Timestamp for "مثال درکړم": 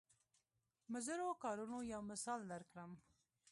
2.11-2.91